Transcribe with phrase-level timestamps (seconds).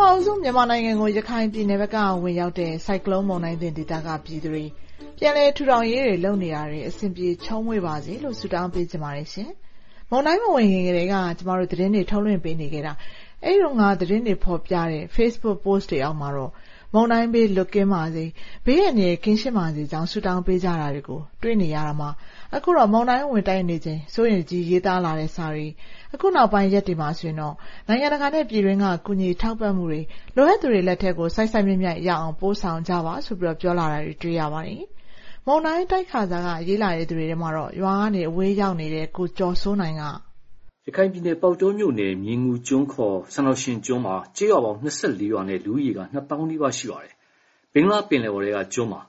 [0.00, 4.64] ထမဦးဆုံးမြန်မာနိုင်ငံကို ရခိုင်ပြည်နယ်ဘက်က ဝင်ရောက်တဲ့ ဆိုင်ကလုန်းမုန်တိုင်းသင့်ဒေသက ပြည်သူတွေ
[5.18, 9.50] ပြန်လည်ထူထောင်ရေးတွေ လုပ်နေတာတွေ အဆင်ပြေချောမွေ့ပါစေလို့ ဆုတောင်းပေးချင်ပါတယ်ရှင်။
[10.10, 12.92] မုန်တိုင်းမဝင်ခင်ကတည်းက ကျမတို့ သတင်းတွေ ထုတ်လွှင့်ပေးနေခဲ့တာ။
[13.44, 16.50] အဲဒီတုန်းက သတင်းတွေဖော်ပြတဲ့ Facebook Post တွေအောက်မှာတော့
[16.94, 18.24] မုန်တိုင်းဘေးလွတ်ကင်းပါစေ၊
[18.66, 22.10] ဘေးအန္တရာယ်ကင်းရှင်းပါစေကြောင်းဆုတောင်းပေးကြတာတွေကိုတွေ့နေရတာမှာ
[22.54, 25.66] အခုတော့မုန်တိုင်းဝင်တိုက်နေချိန်စိုးရိမ်တကြီးရေးသားလာတဲ့စာတွေ
[26.14, 27.54] အခုနောက်ပိုင်းရက်တွေမှာဆိုရင်တော့
[27.88, 30.00] နိုင်ငံတကာနဲ့ပြည်တွင်းကကူညီထောက်ပံ့မှုတွေ
[30.36, 34.82] လိုအပ်သူတွေလက်ထဲကိုစိုက်စိုက်မြတ်မြတ်ရောက်အောင်ပို့ဆောင်ကြပါဆိုပြီးပြောလာတာတွေတွေ့ရပါတယ်။
[35.46, 40.04] မုန်တိုင်းတိုက်ခါစကရေးလာတဲ့သူတွေထဲမှာတော့ရွာကနေအဝေးရောက်နေတဲ့ကိုကျော်စိုးနိုင်က
[40.86, 47.14] ရခိုင်ပြည်နယ် ပေါက်တောမြို့နယ် မြေငူကျွန်း ခေါ် စံတော်ရှင်ကျွန်းမှာ ကျေးရွာပေါင်း24ရွာနဲ့ လူဦးရေက2000နီးပါး ရှိပါတယ်။
[47.72, 49.02] ဘင်္ဂလားပင်လယ်အော်ထဲက ကျွန်းမှာ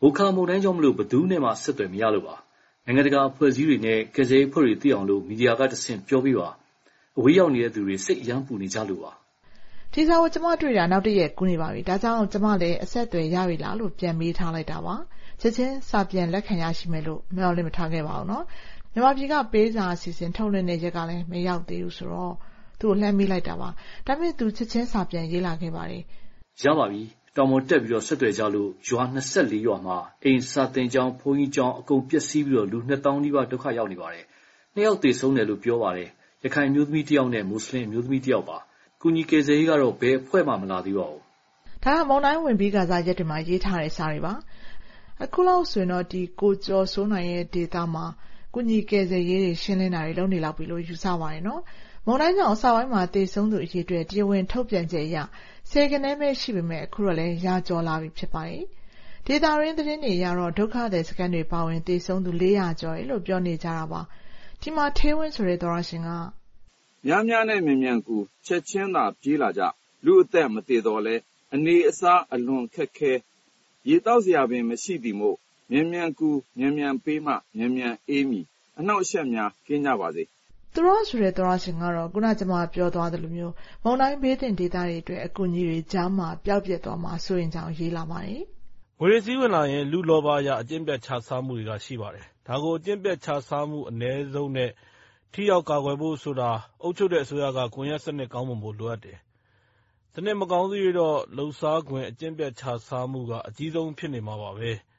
[0.00, 2.36] မိုခါမုန်တိုင်းကြောင့် ဘယ်သူနဲ့မှဆက်သွယ်မရလို့ပါ။
[2.84, 6.48] နိုင်ငံတကာ အဖွဲ့အစည်းတွေနဲ့ ကယ်ဆယ်ရေးအဖွဲ့တွေ သိအောင်မီဒီယာကတဆင့် ပြောပေးပါ။
[7.18, 9.12] အဝေးရောက်နေတဲ့သူတွေ စိတ်အရမ်းပူနေကြလို့ပါ။
[9.94, 14.94] ဒီစာကို ကျမတွေ့တာ နောက်တရက် ကူးနေပါပြီ။ဒါကြောင့် ကျမလည်း အဆက်အသွယ်ရပြီလားလို့ ပြန်မေးထားလိုက်တာပါ။
[15.40, 18.42] ချက်ချင်း စာပြန်လက်ခံရရှိမယ်လို့ မျှော်လင့်မထားခဲ့ပါဘူး။
[18.94, 22.34] မြန်မာပြည်ကပေးစာအစီအစဉ်ထုတ်လွှင့်တဲ့ရက်ကလည်းမရောက်သေးဘူးဆိုတော့
[22.80, 23.68] သူ့ကိုလှမ်းမေးလိုက်တာပါ။
[24.06, 26.02] ဒါပေမဲ့သူချက်ချင်းစာပြန်ရေးလာခဲ့ပါတယ်။
[26.62, 27.02] ရပါပြီ။
[27.36, 29.02] တောင်ပေါ်တက်ပြီးဆက်သွယ်ကြလို့ရွာ
[29.66, 34.24] ရွာမှာအိမ်၊စာသင်ကျောင်း၊ဘုန်းကြီးကျောင်းအကုန်ပျက်စီးပြီးလူနှစ်သောင်းနီးပါးဒုက္ခရောက်နေပါတယ်။
[34.74, 36.08] နှစ်ယောက်သေဆုံးတယ်လို့ပြောပါတယ်။
[36.44, 38.58] ရခိုင်အမျိုးသမီးတယောက်နဲ့မွတ်စလင်အမျိုးသမီးတယောက်ပါ။
[39.00, 41.22] ကူညီကယ်ဆယ်ရေးကတော့ဘယ်အဖွဲ့မှမလာသေးပါဘူး။
[41.84, 44.34] ဒါကမုန်တိုင်းဝင်ပြီးခါစရက်တွေမှာရေးထားတဲ့စာတွေပါ။
[45.24, 46.04] အခုလောက်ဆိုရင်တော့
[46.40, 48.06] ကိုကျော်စိုးနိုင်ရဲ့ဒေသမှာ
[48.54, 51.42] ကူညီကယ်ဆယ်ရေးတွေရှင်းလင်းတာတွေလုပ်နေလောက်ပြီလို့ယူဆပါတယ်။
[52.06, 55.16] မုန်တိုင်းကြောင့်အစပိုင်းမှာသေဆုံးသူအရေအတွက်တရားဝင်ထုတ်ပြန်ချက်အရ
[55.70, 58.64] ဆယ်ဂဏန်းပဲရှိပေမယ့်အခုတော့လည်းရာကျော်လာပြီဖြစ်ပါတယ်။
[59.26, 62.30] ဒေသတွင်းသတင်းတွေအရတော့ဒုက္ခသည်စခန်းတွေပါဝင်သေဆုံးသူ
[62.80, 64.00] ကျော်တယ်လို့ပြောနေကြတာပါ။
[64.60, 66.08] ဒီမှာဌေးဝင်းဆိုတဲ့သောတရှင်က
[67.06, 69.62] များများနဲ့မြန်မြန်ကူချက်ချင်းသာပြေးလာကြ။
[70.04, 71.22] လူ့အသက်မသေသော်လည်း
[71.54, 73.12] အနေအစားအလွန်ခက်ခဲ။
[73.88, 75.36] ရေသောက်စရာပင်မရှိသည်မို့
[75.70, 78.44] မြန်မြန်ကူမြန်မြန်ပေးမှမြန်မြန်အေးမည်။
[78.78, 80.24] အနှောင့်အယှက်များကင်းကြပါစေ။
[80.74, 83.54] သူရဆိုတဲ့သောတရှင်ကတော့အခုနကျမပြောသွားသလိုမျိုး
[83.84, 88.42] မုန်တိုင်းဘေးသင့်ဒေသတွေအတွက်အကူအညီတွေကြားမှာပျောက်ပျက်သွားမှာစိုးရိမ်ကြောင်းရေးလာပါတယ်။
[89.00, 94.70] ငွေတွေစီးဝင်လာရင်လူ့လောဘအရအကျင့်ပျက်ခြစားမှုတွေကရှိပါတယ်။ဒါကိုအကျင့်ပျက်ခြစားမှုအနည်းဆုံးနဲ့
[95.32, 96.50] ထိရောက်ကာကွယ်ဖို့ဆိုတာ
[96.82, 99.18] အုပ်ချုပ်တဲ့အစိုးရကကွန်ရက်စနစ်ကောင်းမွန်ဖို့လိုအပ်တယ်။
[100.14, 104.70] စနစ်မကောင်းသရွေ့တော့လုပ်စားခွင်အကျင့်ပျက်ခြစားမှုကအကြီးဆုံးဖြစ်နေမှာပါပဲ။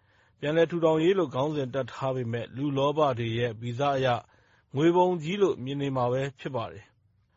[0.43, 4.07] ပြန်လည်ထူထောင်ရေးလို့ ခေါင်းစဉ်တပ်ထားပေမယ့် လူ့လောဘတွေရဲ့ ဗီဇအရ
[4.75, 6.83] ငွေပုံကြီးလို့ မြင်နေမှာပဲ ဖြစ်ပါတယ်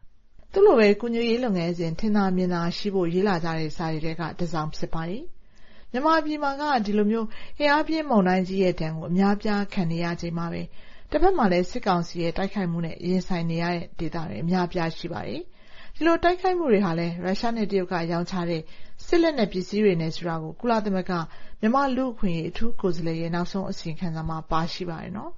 [0.52, 5.22] ။သူ့လိုပဲ ကူညီရေးလုပ်ငန်းစဉ် ထင်သာမြင်သာရှိဖို့ ရေးလာကြတဲ့ စာတွေထဲက တစောင် ဖြစ်ပါတယ်။
[5.92, 7.26] မြန်မာပြည်မှာက ဒီလိုမျိုး
[7.58, 10.62] အင်အားပြင်းမုန်တိုင်းကြီးရဲ့ဒဏ်ကို အများအပြား ခံနေရချိန်မှာပဲ
[11.10, 15.42] တဘက်မှာလည်း စစ်ကောင်စီရဲ့ တိုက်ခိုက်မှုနဲ့ ရင်ဆိုင်နေရတဲ့ ဒေသတွေ အများအပြား ရှိပါတယ်။
[15.96, 18.62] ဒီလိုတိုက်ခိုက်မှုတွေဟာလည်း ရုရှားနဲ့ တရုတ်က ရောင်းချတဲ့
[19.06, 21.12] စစ်လက်နက်ပစ္စည်းတွေနဲ့ ဆိုတာကို ကုလသမဂ္ဂ
[21.60, 25.28] မြန်မာ့လူ့အခွင့်အရေး အထူးကိုယ်စားလှယ်ရဲ့ နောက်ဆုံး အစီရင်ခံစာမှာ ပါရှိပါတယ်။သော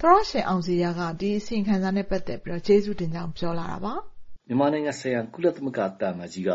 [0.00, 3.94] တရှင် အောင်ဇေယျက ဒီအစီရင်ခံစာနဲ့ ပတ်သက်ပြီး ကျေးဇူးတင်ကြောင်း ပြောလာတာပါ။
[4.46, 6.50] မြန်မာနိုင်ငံဆိုင်ရာ ကုလသမဂ္ဂ သံအမတ်ကြီးက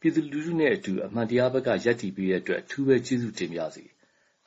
[0.00, 3.84] ပြည်သူလူထုနဲ့အတူ အမှန်တရားဘက်က ရပ်တည်ပေးတဲ့အတွက် အထူးပဲ ကျေးဇူးတင်ပါရစေ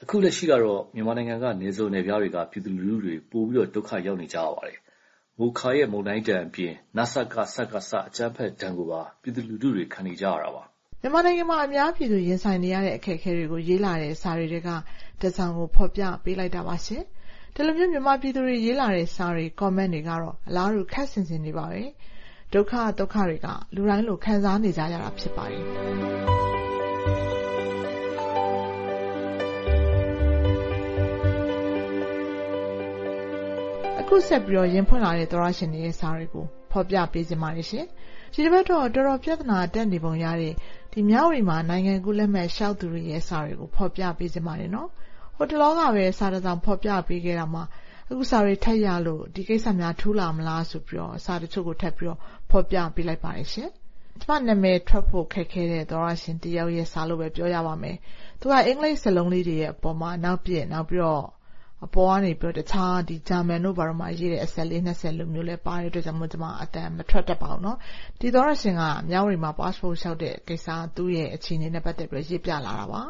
[0.03, 4.77] အခုလက်ရှိကတော့ မြန်မာနိုင်ငံက နယ်စွန်နယ်ဖျားတွေက ပြည်သူလူထုတွေ ပိုပြီး ဒုက္ခရောက်နေကြရပါတယ်။
[5.39, 10.63] မိုခါရဲ့ မုန်တိုင်းဒဏ်အပြင် နစက၊စကစ အကြမ်းဖက်ဒဏ်ကိုပါ ပြည်သူလူထုတွေ ခံနေကြရတာပါ။
[11.01, 14.69] မြန်မာနိုင်ငံမှာ အများပြည်သူ ရင်ဆိုင်နေရတဲ့ အခက်အခဲတွေကို ရေးလာတဲ့ စာတွေထဲက
[15.21, 16.75] တစောင်ကို ဖော်ပြပေးလိုက်တာပါ။
[17.55, 21.81] ဒီလိုမျိုး မြန်မာပြည်သူတွေ ရေးလာတဲ့ စာတွေ၊ကွန်မန့်တွေကတော့ အလားတူ ခပ်ဆင်ဆင်တွေပါပဲ။
[22.53, 25.63] ဒုက္ခသုက္ခတွေက လူတိုင်းလို ခံစားနေကြရတာ ဖြစ်ပါတယ်
[34.07, 37.67] အခုဆက်ပြီးရင်ဖွင့်လာတဲ့သောတရှင်တွေရဲ့စာတွေကိုဖော်ပြပေးချင်ပါတယ်။
[38.33, 40.53] ဒီတပတ်တော့တော်တော်ပြဿနာတက်နေပုံရတဲ့
[41.09, 44.69] မြဝတီမှာနိုင်ငံကူးလက်မှတ်လျှောက်သူတွေရဲ့စာတွေကိုဖော်ပြပေးချင်ပါတယ်။
[45.35, 47.63] ဟိုတလောကပဲစာတစောင်ဖော်ပြပေးခဲ့တာမှာ
[48.09, 52.15] အခုစာတွေထပ်ရလို့ဒီကိစ္စများထူးလာမလားဆိုပြီးစာတချို့ကိုထပ်ပြီး
[52.49, 57.97] ဖော်ပြပေးလိုက်ပါတယ်။ကျမနာမည်ထွက်ဖို့ခက်ခဲတဲ့သောတရှင်တယောက်ရဲ့စာလို့ပဲပြောရပါမယ်။
[58.39, 61.25] သူကအင်္ဂလိပ်စာလုံးလေးတွေရဲ့အပေါ်မှာနောက်ပြစ်၊နောက်ပြီးတော့
[61.84, 67.76] အပေါ်ကနေပြီးတော့တခြားဒီဂျာမန်တို့ဘာလို့မှရေးတဲ့အဆက်လေး20လိုမျိုးလဲပါတဲ့အတွက်ကြောင့်မို့ကျွန်မအတန်မထွက်တတ်ပါဘူးเนาะ
[68.20, 73.02] ဒီသောရရှင်ကမြောက်ရီမှာ passport လျှောက်တဲ့ကိစ္စသူ့ရဲ့အခြေအနေနဲ့ပတ်သက်ပြီးရေးပြလာတာပါ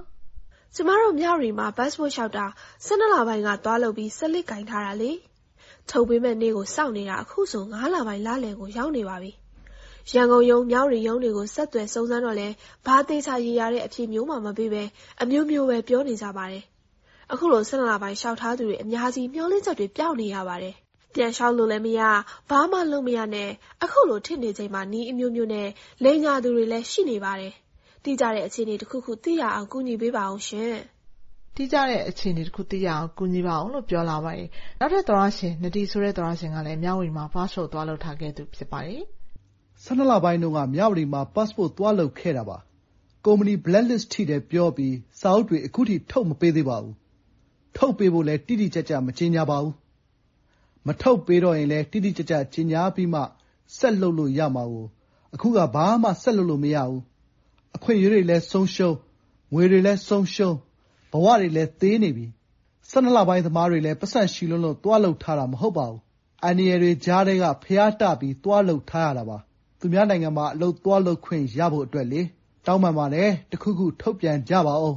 [0.75, 2.47] ကျမတို့မြောက်ရီမှာ passport လျှောက်တာ
[2.87, 5.13] 12လပိုင်းကသွားလုပ်ပြီးဆက်လက်ကင်ထားတာလေ
[5.91, 9.33] ထုတ်ပေးမဲ့နေ့ကိုစောင့်နေတာအခုဆို9လပိုင်းလလယ်ကိုရောက်နေပါပြီ
[10.13, 12.49] ရန်ကုန်ရုံမြောက်ရီရုံတွေကိုဆက်သွယ်စုံစမ်းတော့လဲ
[12.87, 14.83] ဘာသေးချာရည်ရတဲ့အဖြစ်မျိုးမှမပေးပဲ
[15.23, 16.65] အမျိုးမျိုးပဲပြောနေကြပါတယ်
[17.32, 20.76] အခုလို12လပိုင်းရှောက်ထားသူတွေအများကြီးမျောလင့်ချက်တွေပျောက်နေရပါတယ်
[21.14, 22.02] ပြန်လျှောက်လို့လည်းမရ
[22.50, 23.50] ဘာမှလုပ်မရနဲ့
[23.84, 25.70] အခုလိုထစ်နေချိန်မှာနီးအမျိုးမျိုးနဲ့
[26.04, 27.54] လိန်ညာသူတွေလည်းရှိနေပါတယ်
[28.04, 30.76] တိကျတဲ့အခြေအနေတစ်ခုခုသိရအောင်ကူညီပေးပါအောင်ရှင်
[31.56, 34.50] တိကျတဲ့အခြေအနေတစ်ခုသိရအောင်ကူညီပါအောင်လို့ပြောလာပါတယ်
[34.80, 39.04] နောက်ထပ်သောရရှင်နတီဆိုတဲ့သောရရှင်ကလည်းမြောက်ဝီမှာ passport သွားလုပ်ထားခဲ့သူဖြစ်ပါတယ်
[39.86, 42.58] 12လပိုင်းတုန်းကမြောက်ဝီမှာ passport သွားလုပ်ခဲ့တာပါ
[43.26, 46.96] ကုမ္ပဏီ blacklist ထိတယ်ပြောပြီးစာအုပ်တွေအခုထိထုတ်မပေးသေးပါဘူး
[47.78, 49.74] ထုတ်ပေးဖို့လည်း တိတိကျကျ မကြေညာပါဘူး။
[50.88, 53.22] မထုတ်ပေးတော့ရင်လည်း တိတိကျကျ ကြေညာပြီးမှ
[53.78, 54.88] ဆက်လုပ်လို့ရမှာကို
[55.34, 57.02] အခုက ဘာမှ ဆက်လုပ်လို့မရဘူး။
[57.76, 58.96] အခွင့်အရေးတွေလည်း ဆုံးရှုံး၊
[59.54, 60.56] ငွေတွေလည်း ဆုံးရှုံး၊
[61.12, 62.28] ဘဝတွေလည်း သေးနေပြီ။
[62.92, 66.02] ၁၂ လပိုင်းသမားတွေလည်း ပိုက်ဆံရှိလွန်းလို့ သွားလုပ်ထားတာ မဟုတ်ပါဘူး။
[66.44, 69.38] အန္တရာယ်တွေကြားထဲက ဘုရားတပြီး သွားလုပ်ထားရတာပါ။
[69.80, 72.22] သူများနိုင်ငံမှာ အလုပ်သွားလုပ်ခွင့်ရဖို့အတွက်လေ။
[72.66, 74.96] တောင်းပန်ပါတယ်။တခုခု ထုတ်ပြန်ကြပါဦး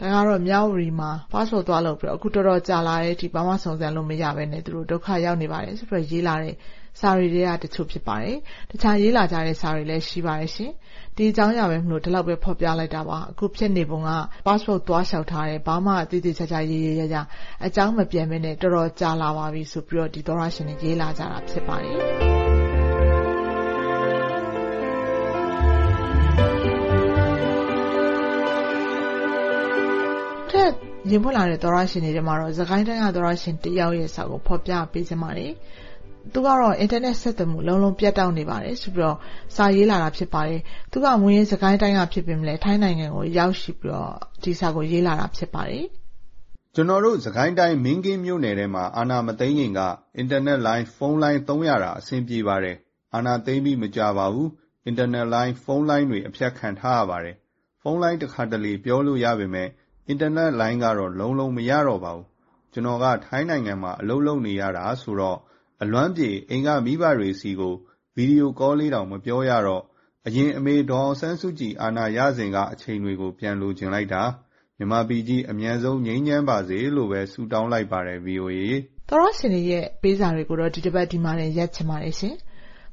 [0.00, 6.54] ဒါကတော့မြဝတီမှာ passport သွားလုပ်ပြီးတော့အခုတော်တော်ကြာလာတဲ့အထိဘာမှစုံစမ်းလို့မရဘဲနဲ့သူတို့ဒုက္ခရောက်နေပါတယ်ဆိုပြီးတော့ရေးလာတဲ့
[7.00, 8.36] စာတွေထဲကတချို့ဖြစ်ပါတယ်။
[8.70, 10.72] တခြားရေးလာကြတဲ့စာတွေလည်းရှိပါတယ်ရှင်။
[11.16, 14.10] ဒီအကြောင်းအရာပဲမို့လို့ဒီလောက်ပဲဖော်ပြလိုက်တာပါ။အခုဖြစ်နေပုံက
[14.46, 17.22] passport သွားလျှောက်ထားတယ်။ဘာမှသေသေချာချာရေရေရာရာ
[17.66, 21.96] အကြောင်းမပြန်ဘဲနဲ့တော်တော်ကြာလာပါပြီဆိုပြီးတော့ဒီသောတရှင်တွေရေးလာကြတာဖြစ်ပါတယ်။
[31.10, 35.52] ရင်ဖွင့်လာတဲ့သောရရှင်တွေထဲမှာတော့သခိုင်းတိုင်းကသောရရှင်တယောက်ရဲ့စာကိုဖော်ပြပေးချင်ပါတယ်။
[36.32, 39.18] သူကတော့အင်တာနက်ဆက်သွယ်မှုလုံးလုံးပြတ်တောက်နေပါတယ်ဆိုပြီးတော့
[39.56, 40.60] စာရေးလာတာဖြစ်ပါတယ်။
[40.92, 44.12] သူကမွေးရင်သခိုင်းတိုင်းကဖြစ်ပေမဲ့ထိုင်းနိုင်ငံကိုရောက်ရှိပြီးတော့
[44.42, 45.84] ဒီစာကိုရေးလာတာဖြစ်ပါတယ်။
[46.74, 49.80] ကျွန်တော်တို့သခိုင်းတိုင်းမင်းကင်းမြို့နယ်ထဲမှာအာနာမသိန်းရင်က
[50.16, 52.76] အင်တာနက်လိုင်းဖုန်းလိုင်းသုံးရတာအဆင်ပြေပါတယ်။
[53.14, 54.48] အာနာသိန်းပြီးမကြပါဘူး။
[54.86, 57.36] အင်တာနက်လိုင်းဖုန်းလိုင်းတွေအဖြတ်ခံထားရပါတယ်။
[57.82, 59.68] ဖုန်းလိုင်းတစ်ခါတလေပြောလို့ရပေမဲ့
[60.08, 62.26] အင်တာနက်လိုင်းကတော့ လုံးလုံးမရတော့ပါဘူး။
[62.72, 65.38] ကျွန်တော်က ထိုင်းနိုင်ငံမှာ အလုပ်လုပ်နေရတာဆိုတော့
[65.82, 67.74] အလွမ်းပြေ အိမ်က မိဘတွေဆီကို
[68.16, 69.82] ဗီဒီယိုကောလေးတောင် မပြောရတော့
[70.26, 74.22] အရင် အမေ ဒေါ်အောင်ဆန်းစုကြည် အာဏာရစဉ်က အချိန်တွေကို ပြန်လိုချင်လိုက်တာ။
[74.78, 78.58] မြန်မာပြည်ကြီး အမြန်ဆုံး ငြိမ်းချမ်းပါစေလို့ပဲ ဆုတောင်းလိုက်ပါတယ် VOA
[79.10, 82.34] ။သောတရှင်တွေရဲ့ ပေးစာတွေကိုတော့ဒီတပတ် ဒီမှာတင် ရပ်ချင်ပါတယ်ရှင်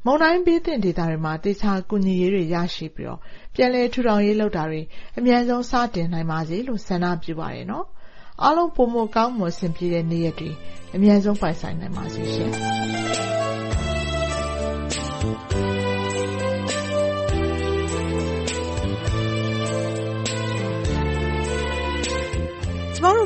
[0.05, 3.17] မုန်တိုင်းဘေးသင့်ဒေသတွေမှာသေချာကူညီရေးတွေရရှိပြီး
[3.53, 4.81] ပြန်လည်ထူထောင်ရေးလုပ်တာတွေ
[5.17, 7.85] အမြန်ဆုံးစတင်နိုင်ပါစေလို့ဆန္ဒပြုပါတယ်နော်။
[8.43, 10.51] အားလုံးပိုမိုကောင်းမွန်အဆင်ပြေတဲ့နေ့ရက်တွေ
[10.95, 13.02] အမြန်ဆုံးပိုင်ဆိုင်နိုင်ပါစေရှင်